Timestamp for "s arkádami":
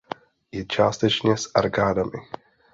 1.37-2.17